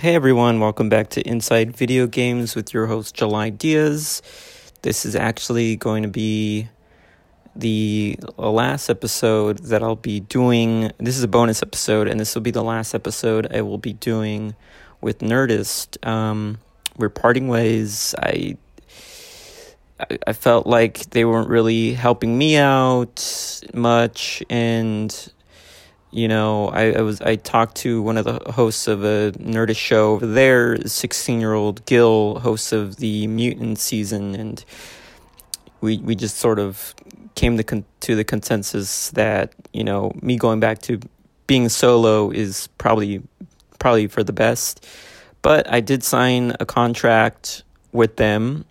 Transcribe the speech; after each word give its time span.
Hey 0.00 0.14
everyone, 0.14 0.60
welcome 0.60 0.88
back 0.88 1.08
to 1.10 1.22
Inside 1.22 1.76
Video 1.76 2.06
Games 2.06 2.54
with 2.54 2.72
your 2.72 2.86
host 2.86 3.16
July 3.16 3.50
Diaz. 3.50 4.22
This 4.82 5.04
is 5.04 5.16
actually 5.16 5.74
going 5.74 6.04
to 6.04 6.08
be 6.08 6.68
the 7.56 8.16
last 8.36 8.90
episode 8.90 9.58
that 9.64 9.82
I'll 9.82 9.96
be 9.96 10.20
doing. 10.20 10.92
This 10.98 11.16
is 11.16 11.24
a 11.24 11.28
bonus 11.28 11.64
episode, 11.64 12.06
and 12.06 12.20
this 12.20 12.32
will 12.36 12.42
be 12.42 12.52
the 12.52 12.62
last 12.62 12.94
episode 12.94 13.52
I 13.52 13.62
will 13.62 13.76
be 13.76 13.92
doing 13.92 14.54
with 15.00 15.18
Nerdist. 15.18 16.06
Um, 16.06 16.58
we're 16.96 17.08
parting 17.08 17.48
ways. 17.48 18.14
I 18.22 18.56
I 19.98 20.18
I 20.28 20.32
felt 20.32 20.68
like 20.68 21.10
they 21.10 21.24
weren't 21.24 21.48
really 21.48 21.92
helping 21.94 22.38
me 22.38 22.56
out 22.56 23.64
much, 23.74 24.44
and 24.48 25.32
you 26.10 26.26
know, 26.26 26.68
I, 26.68 26.92
I 26.92 27.00
was 27.02 27.20
I 27.20 27.36
talked 27.36 27.76
to 27.78 28.00
one 28.00 28.16
of 28.16 28.24
the 28.24 28.52
hosts 28.52 28.88
of 28.88 29.04
a 29.04 29.32
Nerdist 29.32 29.76
show 29.76 30.14
over 30.14 30.26
there, 30.26 30.86
sixteen 30.86 31.40
year 31.40 31.52
old 31.52 31.84
Gil, 31.86 32.38
host 32.38 32.72
of 32.72 32.96
the 32.96 33.26
Mutant 33.26 33.78
season, 33.78 34.34
and 34.34 34.64
we 35.80 35.98
we 35.98 36.14
just 36.14 36.36
sort 36.36 36.58
of 36.58 36.94
came 37.34 37.56
to 37.58 37.62
con- 37.62 37.84
to 38.00 38.16
the 38.16 38.24
consensus 38.24 39.10
that 39.10 39.52
you 39.72 39.84
know 39.84 40.12
me 40.22 40.36
going 40.36 40.60
back 40.60 40.80
to 40.82 40.98
being 41.46 41.68
solo 41.68 42.30
is 42.30 42.68
probably 42.78 43.22
probably 43.78 44.06
for 44.06 44.24
the 44.24 44.32
best. 44.32 44.86
But 45.42 45.70
I 45.70 45.80
did 45.80 46.02
sign 46.02 46.54
a 46.58 46.66
contract 46.66 47.64
with 47.92 48.16
them, 48.16 48.64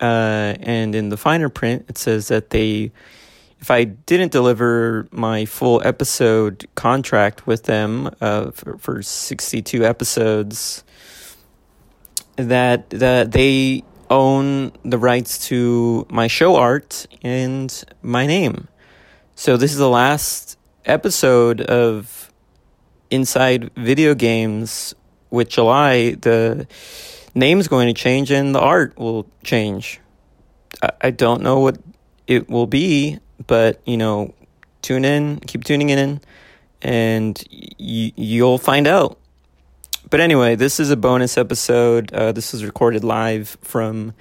uh, 0.00 0.54
and 0.60 0.94
in 0.94 1.10
the 1.10 1.18
finer 1.18 1.50
print 1.50 1.84
it 1.88 1.98
says 1.98 2.28
that 2.28 2.48
they 2.48 2.92
if 3.60 3.70
I 3.70 3.84
didn't 3.84 4.32
deliver 4.32 5.08
my 5.10 5.44
full 5.44 5.82
episode 5.84 6.66
contract 6.74 7.46
with 7.46 7.64
them 7.64 8.10
uh, 8.20 8.50
for, 8.52 8.78
for 8.78 9.02
62 9.02 9.84
episodes, 9.84 10.84
that 12.36 12.88
that 12.90 13.32
they 13.32 13.82
own 14.10 14.72
the 14.84 14.98
rights 14.98 15.48
to 15.48 16.06
my 16.08 16.28
show 16.28 16.56
art 16.56 17.06
and 17.22 17.84
my 18.00 18.26
name. 18.26 18.68
So 19.34 19.56
this 19.56 19.72
is 19.72 19.78
the 19.78 19.88
last 19.88 20.56
episode 20.84 21.60
of 21.60 22.32
Inside 23.10 23.70
Video 23.74 24.14
Games 24.14 24.94
with 25.30 25.48
July. 25.48 26.12
The 26.12 26.66
name's 27.34 27.68
going 27.68 27.88
to 27.88 27.94
change 27.94 28.30
and 28.30 28.54
the 28.54 28.60
art 28.60 28.96
will 28.96 29.26
change. 29.42 30.00
I, 30.80 30.90
I 31.00 31.10
don't 31.10 31.42
know 31.42 31.58
what 31.58 31.78
it 32.26 32.48
will 32.48 32.66
be 32.66 33.18
but 33.46 33.80
you 33.84 33.96
know, 33.96 34.34
tune 34.82 35.04
in, 35.04 35.40
keep 35.40 35.64
tuning 35.64 35.90
in, 35.90 36.20
and 36.82 37.42
y- 37.50 38.12
you'll 38.16 38.58
find 38.58 38.86
out. 38.86 39.18
But 40.10 40.20
anyway, 40.20 40.54
this 40.54 40.80
is 40.80 40.90
a 40.90 40.96
bonus 40.96 41.36
episode. 41.36 42.12
Uh, 42.12 42.32
this 42.32 42.52
was 42.52 42.64
recorded 42.64 43.04
live 43.04 43.58
from 43.60 44.14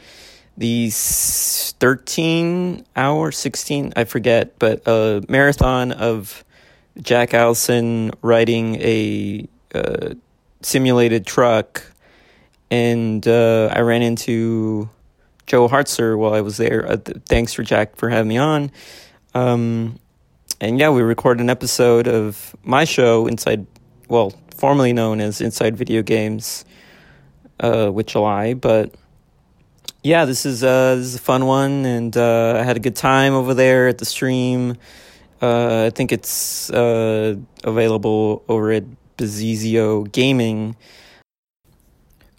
the 0.57 0.89
13 0.91 2.85
hour, 2.95 3.31
16, 3.31 3.93
I 3.95 4.03
forget, 4.03 4.57
but 4.59 4.81
a 4.87 5.23
marathon 5.29 5.91
of 5.91 6.43
Jack 7.01 7.33
Allison 7.33 8.11
riding 8.21 8.75
a 8.75 9.47
uh, 9.73 10.15
simulated 10.61 11.25
truck. 11.25 11.83
And 12.69 13.25
uh, 13.27 13.69
I 13.71 13.79
ran 13.81 14.01
into 14.01 14.89
Joe 15.47 15.67
Hartzler 15.67 16.17
while 16.17 16.33
I 16.33 16.41
was 16.41 16.57
there. 16.57 16.85
Uh, 16.87 16.97
th- 16.97 17.17
thanks 17.25 17.53
for 17.53 17.63
Jack 17.63 17.95
for 17.95 18.09
having 18.09 18.27
me 18.27 18.37
on. 18.37 18.69
Um, 19.33 19.99
and 20.59 20.77
yeah, 20.77 20.89
we 20.89 21.01
recorded 21.01 21.41
an 21.41 21.49
episode 21.49 22.07
of 22.07 22.55
my 22.63 22.83
show 22.83 23.27
inside, 23.27 23.65
well, 24.09 24.33
formerly 24.55 24.93
known 24.93 25.21
as 25.21 25.41
Inside 25.41 25.77
Video 25.77 26.01
Games, 26.01 26.65
uh, 27.59 27.89
with 27.93 28.07
July. 28.07 28.53
But 28.53 28.93
yeah, 30.03 30.25
this 30.25 30.45
is 30.45 30.63
uh, 30.63 30.95
this 30.95 31.05
is 31.05 31.15
a 31.15 31.19
fun 31.19 31.45
one, 31.45 31.85
and 31.85 32.15
uh, 32.15 32.57
I 32.59 32.63
had 32.63 32.75
a 32.77 32.79
good 32.79 32.95
time 32.95 33.33
over 33.33 33.53
there 33.53 33.87
at 33.87 33.97
the 33.97 34.05
stream. 34.05 34.77
Uh, 35.41 35.85
I 35.85 35.89
think 35.91 36.11
it's 36.11 36.69
uh, 36.71 37.35
available 37.63 38.43
over 38.49 38.71
at 38.71 38.83
Bezizio 39.17 40.11
Gaming. 40.11 40.75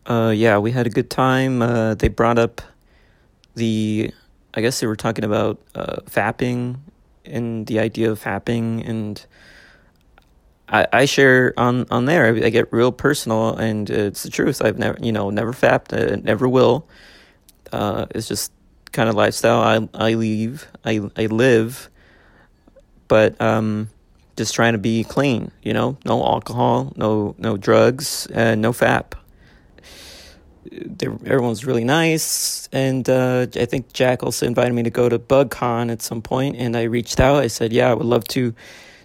Uh, 0.04 0.32
yeah, 0.34 0.58
we 0.58 0.72
had 0.72 0.86
a 0.86 0.91
good 0.91 1.10
time. 1.10 1.62
Uh, 1.62 1.94
they 1.94 2.08
brought 2.08 2.38
up 2.38 2.60
the 3.58 4.12
I 4.54 4.60
guess 4.60 4.80
they 4.80 4.86
were 4.86 4.96
talking 4.96 5.24
about 5.24 5.60
uh, 5.74 5.96
fapping 6.06 6.78
and 7.24 7.66
the 7.66 7.78
idea 7.78 8.10
of 8.10 8.22
fapping, 8.22 8.88
and 8.88 9.24
I, 10.69 10.86
I 10.92 11.04
share 11.04 11.52
on 11.56 11.86
on 11.91 12.06
there. 12.06 12.26
I, 12.26 12.47
I 12.47 12.50
get 12.50 12.72
real 12.72 12.92
personal, 12.92 13.54
and 13.56 13.88
it's 13.91 14.22
the 14.22 14.30
truth. 14.30 14.62
I've 14.64 14.78
never, 14.78 14.98
you 15.00 15.12
know, 15.12 15.30
never 15.30 15.52
fapped, 15.52 15.92
never 16.24 16.48
will. 16.48 16.88
Uh, 17.72 18.06
it's 18.14 18.26
just 18.26 18.52
kind 18.92 19.08
of 19.08 19.14
lifestyle 19.14 19.60
I 19.60 19.88
I 19.94 20.14
leave, 20.14 20.66
I 20.84 21.00
I 21.16 21.26
live, 21.26 21.91
but 23.06 23.41
um, 23.41 23.91
just 24.36 24.54
trying 24.54 24.72
to 24.72 24.78
be 24.78 25.04
clean. 25.04 25.50
You 25.62 25.74
know, 25.74 25.98
no 26.04 26.24
alcohol, 26.24 26.92
no 26.97 27.34
no 27.38 27.56
drugs, 27.56 28.26
and 28.32 28.62
no 28.62 28.72
fap 28.72 29.12
everyone's 31.24 31.64
really 31.64 31.84
nice. 31.84 32.69
And 32.72 33.08
uh, 33.08 33.46
I 33.54 33.64
think 33.64 33.92
Jack 33.92 34.22
also 34.22 34.46
invited 34.46 34.74
me 34.74 34.82
to 34.82 34.91
go 34.91 35.08
to 35.08 35.19
BugCon 35.19 35.91
at 35.91 36.02
some 36.02 36.22
point, 36.22 36.56
and 36.56 36.76
I 36.76 36.82
reached 36.82 37.20
out. 37.20 37.42
I 37.42 37.48
said, 37.48 37.72
"Yeah, 37.72 37.91
I 37.91 37.94
would 37.94 38.06
love 38.06 38.24
to 38.28 38.54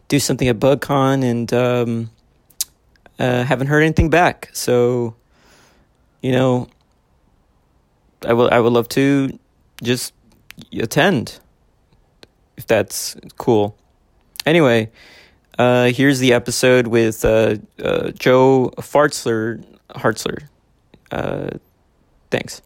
do 0.07 0.19
something 0.19 0.47
at 0.47 0.59
BugCon," 0.59 1.23
and 1.23 1.53
um, 1.53 2.09
uh, 3.19 3.43
haven't 3.43 3.67
heard 3.67 3.81
anything 3.81 4.09
back. 4.09 4.49
So, 4.53 5.15
you 6.21 6.31
know, 6.31 6.67
I 8.25 8.33
will. 8.33 8.49
I 8.51 8.59
would 8.59 8.73
love 8.73 8.89
to 8.89 9.37
just 9.81 10.13
attend 10.73 11.39
if 12.57 12.67
that's 12.67 13.15
cool. 13.37 13.77
Anyway. 14.45 14.91
Uh, 15.59 15.91
here's 15.91 16.17
the 16.17 16.33
episode 16.33 16.87
with 16.87 17.23
uh, 17.23 17.55
uh, 17.77 18.09
Joe 18.17 18.73
Fartzler, 18.79 19.63
Hartzler. 19.91 20.47
Uh, 21.13 21.57
thanks. 22.31 22.63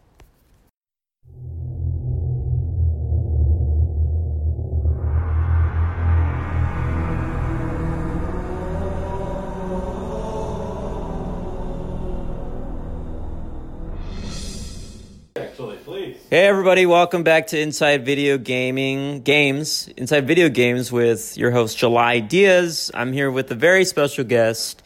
Hey 16.30 16.46
everybody, 16.46 16.86
welcome 16.86 17.22
back 17.22 17.48
to 17.48 17.58
Inside 17.58 18.04
Video 18.04 18.38
Gaming 18.38 19.22
Games. 19.22 19.88
Inside 19.96 20.26
Video 20.26 20.48
Games 20.48 20.92
with 20.92 21.36
your 21.36 21.50
host 21.50 21.76
July 21.76 22.20
Diaz. 22.20 22.90
I'm 22.94 23.12
here 23.12 23.30
with 23.30 23.50
a 23.50 23.54
very 23.54 23.84
special 23.84 24.24
guest, 24.24 24.82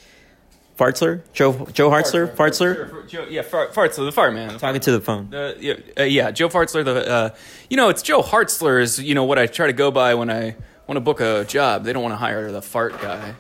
Fartzler, 0.79 1.21
Joe 1.33 1.67
Joe 1.73 1.91
Hartzler, 1.91 2.35
Fartzler, 2.35 2.75
Sure, 2.75 2.87
for- 2.89 3.03
Joe, 3.07 3.27
yeah, 3.29 3.43
Far- 3.43 3.69
Fartzler, 3.69 4.05
the 4.07 4.13
fart 4.13 4.33
man. 4.35 4.59
talking 4.59 4.81
to 4.81 4.93
the 4.93 5.01
phone. 5.01 5.29
Yeah, 5.61 5.75
uh, 5.99 6.03
yeah, 6.05 6.31
Joe 6.31 6.49
Fartzler. 6.49 6.85
The 6.85 7.09
uh, 7.11 7.31
you 7.69 7.77
know, 7.77 7.89
it's 7.91 8.03
Joe 8.03 8.23
Hartzler 8.23 8.81
is 8.81 8.99
you 8.99 9.15
know 9.15 9.25
what 9.25 9.39
I 9.39 9.47
try 9.47 9.67
to 9.67 9.73
go 9.75 9.91
by 9.91 10.15
when 10.15 10.31
I 10.31 10.57
want 10.87 10.97
to 10.97 11.01
book 11.01 11.21
a 11.21 11.45
job. 11.45 11.85
They 11.85 11.93
don't 11.93 12.03
want 12.03 12.13
to 12.15 12.17
hire 12.19 12.51
the 12.51 12.63
fart 12.63 13.01
guy, 13.03 13.35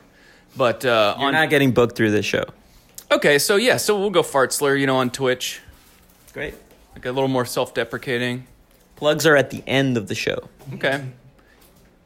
but 0.56 0.84
uh, 0.84 1.14
You're 1.19 1.29
on 1.29 1.32
not 1.32 1.49
getting 1.50 1.73
booked 1.73 1.96
through 1.96 2.11
this 2.11 2.26
show. 2.26 2.44
okay, 3.11 3.38
so 3.38 3.56
yeah, 3.56 3.76
so 3.78 3.99
we'll 3.99 4.11
go 4.11 4.23
Fartzler. 4.23 4.78
You 4.78 4.87
know, 4.87 4.96
on 4.96 5.11
Twitch, 5.11 5.61
Great. 6.35 6.55
like 6.94 7.06
a 7.06 7.12
little 7.12 7.28
more 7.28 7.46
self-deprecating. 7.46 8.46
Plugs 8.96 9.26
are 9.26 9.37
at 9.37 9.50
the 9.50 9.64
end 9.67 9.96
of 9.96 10.06
the 10.06 10.14
show. 10.14 10.49
Okay, 10.75 11.02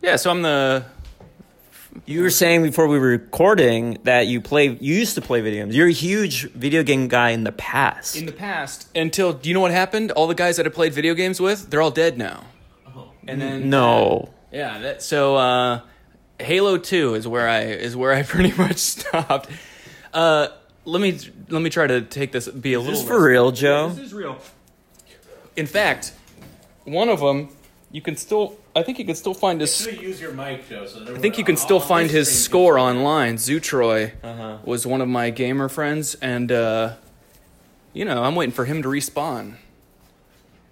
yeah, 0.03 0.17
so 0.17 0.31
I'm 0.31 0.43
the 0.43 0.85
You 2.05 2.23
were 2.23 2.31
saying 2.31 2.63
before 2.63 2.87
we 2.87 2.99
were 2.99 3.09
recording 3.09 3.99
that 4.05 4.27
you 4.27 4.41
play, 4.41 4.69
you 4.69 4.95
used 4.95 5.15
to 5.15 5.23
play 5.23 5.41
video 5.41 5.65
games. 5.65 5.75
You're 5.75 5.89
a 5.89 5.93
huge 5.93 6.51
video 6.51 6.83
game 6.83 7.09
guy 7.09 7.31
in 7.31 7.45
the 7.45 7.53
past. 7.53 8.17
in 8.17 8.27
the 8.27 8.33
past 8.33 8.89
until 8.95 9.33
do 9.33 9.49
you 9.49 9.55
know 9.55 9.61
what 9.61 9.71
happened? 9.71 10.11
All 10.13 10.27
the 10.27 10.35
guys 10.35 10.57
that 10.59 10.67
I 10.67 10.69
played 10.69 10.93
video 10.93 11.15
games 11.15 11.41
with, 11.41 11.71
they're 11.71 11.81
all 11.81 11.91
dead 11.91 12.19
now. 12.19 12.45
Oh. 12.95 13.11
And 13.27 13.41
then 13.41 13.71
no. 13.71 14.31
Yeah, 14.53 14.79
that, 14.79 15.03
so 15.03 15.37
uh, 15.37 15.81
Halo 16.39 16.77
Two 16.79 17.15
is 17.15 17.27
where 17.27 17.49
I 17.49 17.61
is 17.63 17.97
where 17.97 18.13
I 18.13 18.23
pretty 18.35 18.53
much 18.57 18.77
stopped. 18.77 19.49
Uh, 20.13 20.49
let 20.85 21.01
me 21.01 21.19
let 21.49 21.63
me 21.63 21.71
try 21.71 21.87
to 21.87 22.03
take 22.03 22.33
this 22.33 22.49
be 22.49 22.75
a 22.75 22.79
Is 22.79 22.85
little 22.85 23.01
this 23.01 23.09
for 23.09 23.23
real, 23.23 23.53
Joe? 23.53 23.91
This 23.91 24.07
is 24.07 24.15
real. 24.15 24.39
In 25.57 25.67
fact, 25.67 26.13
one 26.85 27.09
of 27.09 27.21
them 27.21 27.49
you 27.91 28.01
can 28.03 28.17
still. 28.17 28.57
I 28.77 28.83
think 28.83 28.99
you 28.99 29.07
can 29.07 29.15
still 29.17 29.33
find 29.33 29.59
his. 29.61 29.75
Should 29.75 30.03
use 30.03 30.21
your 30.21 30.33
mic, 30.33 30.69
Joe. 30.69 30.87
So 30.87 31.15
I 31.15 31.19
think 31.19 31.39
you 31.39 31.45
can 31.45 31.57
still 31.57 31.81
find 31.81 32.11
his 32.11 32.29
score 32.45 32.79
online. 32.79 33.37
Zutroy 33.37 34.13
Uh-huh. 34.23 34.59
was 34.65 34.87
one 34.87 35.01
of 35.01 35.09
my 35.09 35.31
gamer 35.31 35.71
friends, 35.71 36.15
and 36.21 36.53
uh, 36.53 36.93
you 37.95 38.05
know 38.05 38.23
I'm 38.23 38.35
waiting 38.35 38.53
for 38.53 38.67
him 38.67 38.83
to 38.83 38.89
respawn. 38.89 39.55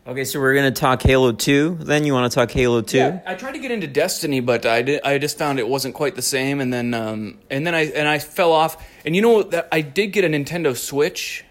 Okay, 0.07 0.25
so 0.25 0.39
we're 0.39 0.55
gonna 0.55 0.71
talk 0.71 1.01
Halo 1.03 1.33
Two. 1.33 1.79
Then 1.81 2.05
you 2.05 2.13
want 2.13 2.31
to 2.31 2.35
talk 2.35 2.51
Halo 2.51 2.83
Two? 2.83 2.99
Yeah, 2.99 3.21
I 3.27 3.35
tried 3.37 3.53
to 3.53 3.59
get 3.59 3.71
into 3.71 3.87
Destiny, 3.87 4.41
but 4.41 4.67
I 4.67 4.83
did. 4.83 5.01
I 5.03 5.17
just 5.17 5.39
found 5.39 5.59
it 5.59 5.67
wasn't 5.67 5.95
quite 5.95 6.15
the 6.15 6.21
same, 6.21 6.61
and 6.61 6.71
then 6.71 6.93
um, 6.93 7.39
and 7.51 7.67
then 7.67 7.75
I 7.75 7.87
and 7.87 8.07
I 8.07 8.19
fell 8.19 8.53
off. 8.53 8.77
And 9.07 9.17
you 9.17 9.23
know? 9.23 9.43
That 9.45 9.67
I 9.73 9.81
did 9.81 10.09
get 10.09 10.25
a 10.25 10.29
Nintendo 10.29 10.77
Switch, 10.77 11.43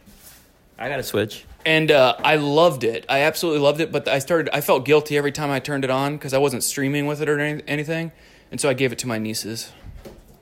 I 0.78 0.88
got 0.88 0.98
to 0.98 1.04
switch. 1.04 1.46
And 1.66 1.92
uh, 1.92 2.16
I 2.24 2.36
loved 2.36 2.84
it. 2.84 3.06
I 3.10 3.20
absolutely 3.20 3.62
loved 3.62 3.82
it. 3.82 3.92
But 3.92 4.08
I 4.08 4.20
started. 4.20 4.50
I 4.54 4.62
felt 4.62 4.86
guilty 4.86 5.18
every 5.18 5.32
time 5.32 5.50
I 5.50 5.60
turned 5.60 5.84
it 5.84 5.90
on 5.90 6.16
because 6.18 6.34
I 6.34 6.38
wasn't 6.38 6.64
streaming 6.64 7.06
with 7.06 7.22
it 7.22 7.30
or 7.30 7.40
any, 7.40 7.64
anything, 7.68 8.12
and 8.52 8.60
so 8.60 8.70
I 8.70 8.74
gave 8.74 8.92
it 8.92 9.00
to 9.00 9.08
my 9.08 9.18
nieces. 9.18 9.72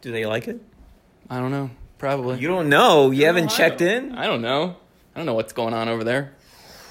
Do 0.02 0.12
they 0.12 0.26
like 0.26 0.48
it? 0.48 0.60
I 1.30 1.40
don't 1.40 1.52
know. 1.52 1.70
Probably. 1.98 2.40
You 2.40 2.48
don't 2.48 2.70
know. 2.70 3.12
You 3.12 3.26
haven't 3.26 3.46
I 3.46 3.56
checked 3.56 3.82
in. 3.82 4.14
I 4.14 4.26
don't 4.26 4.42
know. 4.42 4.76
I 5.16 5.20
don't 5.20 5.26
know 5.26 5.36
what's 5.36 5.54
going 5.54 5.74
on 5.74 5.88
over 5.88 6.04
there. 6.04 6.34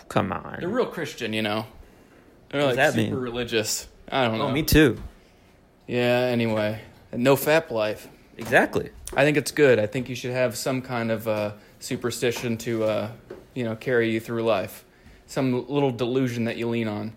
Come 0.08 0.32
on. 0.32 0.58
They're 0.60 0.68
real 0.68 0.86
Christian, 0.86 1.32
you 1.32 1.42
know. 1.42 1.66
They're 2.50 2.64
like 2.64 2.76
that 2.76 2.94
super 2.94 3.14
mean? 3.14 3.20
religious. 3.20 3.88
I 4.10 4.26
don't 4.26 4.38
know. 4.38 4.46
Oh, 4.46 4.52
me 4.52 4.62
too. 4.62 5.00
Yeah. 5.86 6.28
Anyway, 6.30 6.80
no 7.12 7.36
fap 7.36 7.70
life. 7.70 8.08
Exactly. 8.36 8.90
I 9.14 9.24
think 9.24 9.36
it's 9.36 9.50
good. 9.50 9.78
I 9.78 9.86
think 9.86 10.08
you 10.08 10.14
should 10.14 10.32
have 10.32 10.56
some 10.56 10.80
kind 10.82 11.10
of 11.10 11.28
uh, 11.28 11.52
superstition 11.80 12.56
to, 12.58 12.84
uh, 12.84 13.10
you 13.54 13.64
know, 13.64 13.76
carry 13.76 14.10
you 14.10 14.20
through 14.20 14.42
life. 14.44 14.84
Some 15.26 15.68
little 15.68 15.90
delusion 15.90 16.44
that 16.44 16.56
you 16.56 16.68
lean 16.68 16.88
on. 16.88 17.12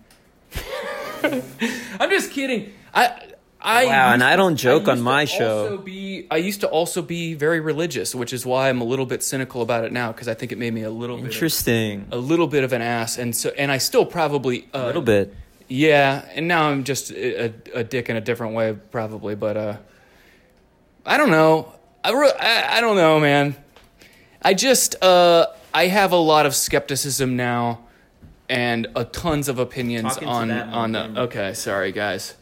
I'm 1.23 2.09
just 2.09 2.31
kidding. 2.31 2.73
I. 2.93 3.29
I 3.65 3.85
Wow, 3.85 4.11
and 4.11 4.21
used 4.21 4.29
I 4.33 4.35
don't 4.35 4.55
joke 4.57 4.81
used 4.81 4.89
on 4.91 5.01
my 5.01 5.23
show. 5.23 5.77
Be, 5.77 6.27
I 6.29 6.35
used 6.35 6.59
to 6.61 6.67
also 6.67 7.01
be 7.01 7.33
very 7.33 7.61
religious, 7.61 8.13
which 8.13 8.33
is 8.33 8.45
why 8.45 8.67
I'm 8.67 8.81
a 8.81 8.83
little 8.83 9.05
bit 9.05 9.23
cynical 9.23 9.61
about 9.61 9.85
it 9.85 9.93
now 9.93 10.11
because 10.11 10.27
I 10.27 10.33
think 10.33 10.51
it 10.51 10.57
made 10.57 10.73
me 10.73 10.81
a 10.83 10.89
little 10.89 11.15
bit 11.15 11.27
of, 11.27 11.31
Interesting. 11.31 12.05
a 12.11 12.17
little 12.17 12.47
bit 12.47 12.65
of 12.65 12.73
an 12.73 12.81
ass, 12.81 13.17
and 13.17 13.33
so 13.33 13.51
and 13.57 13.71
I 13.71 13.77
still 13.77 14.05
probably 14.05 14.67
uh, 14.73 14.79
A 14.79 14.85
little 14.87 15.01
bit. 15.01 15.33
yeah, 15.69 16.25
and 16.33 16.45
now 16.49 16.67
I'm 16.69 16.83
just 16.83 17.11
a, 17.11 17.45
a, 17.45 17.53
a 17.75 17.83
dick 17.85 18.09
in 18.09 18.17
a 18.17 18.21
different 18.21 18.53
way, 18.53 18.77
probably. 18.91 19.35
But 19.35 19.55
uh, 19.55 19.77
I 21.05 21.15
don't 21.15 21.31
know. 21.31 21.71
I, 22.03 22.11
re- 22.11 22.33
I 22.37 22.79
I 22.79 22.81
don't 22.81 22.97
know, 22.97 23.17
man. 23.21 23.55
I 24.41 24.55
just 24.55 25.01
uh, 25.01 25.45
I 25.73 25.87
have 25.87 26.11
a 26.11 26.17
lot 26.17 26.45
of 26.45 26.53
skepticism 26.55 27.35
now, 27.35 27.79
and 28.49 28.87
uh, 28.95 29.05
tons 29.05 29.47
of 29.49 29.57
opinions 29.59 30.13
Talk 30.13 30.21
into 30.21 30.33
on 30.33 30.47
that 30.49 30.67
on 30.69 30.91
the. 30.91 30.99
one. 30.99 31.17
Okay, 31.17 31.53
sorry 31.53 31.91
guys. 31.91 32.35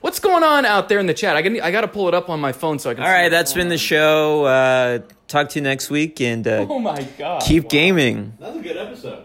What's 0.00 0.20
going 0.20 0.44
on 0.44 0.64
out 0.64 0.88
there 0.88 1.00
in 1.00 1.06
the 1.06 1.14
chat? 1.14 1.36
I 1.36 1.42
can 1.42 1.60
I 1.60 1.70
got 1.70 1.80
to 1.82 1.88
pull 1.88 2.06
it 2.08 2.14
up 2.14 2.30
on 2.30 2.40
my 2.40 2.52
phone 2.52 2.78
so 2.78 2.90
I 2.90 2.94
can. 2.94 3.02
All 3.02 3.08
see 3.08 3.12
right, 3.12 3.22
what's 3.24 3.32
that's 3.32 3.52
going 3.52 3.64
been 3.64 3.68
the 3.70 3.74
on. 3.74 3.78
show. 3.78 4.44
Uh, 4.44 4.98
talk 5.26 5.48
to 5.50 5.58
you 5.58 5.62
next 5.62 5.90
week, 5.90 6.20
and 6.20 6.46
uh, 6.46 6.66
Oh 6.68 6.78
my 6.78 7.02
god! 7.18 7.42
keep 7.42 7.68
gaming. 7.68 8.34
That 8.40 8.52
was 8.54 8.60
a 8.60 8.62
good 8.62 8.76
episode. 8.76 9.24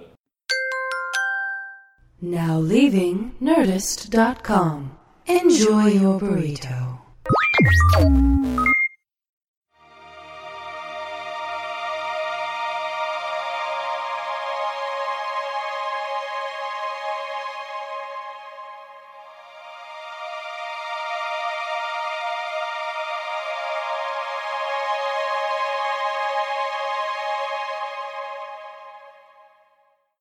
Now 2.22 2.58
leaving 2.58 3.36
Nerdist.com. 3.42 4.98
Enjoy 5.28 5.86
your 5.88 6.20
burrito. 6.20 7.00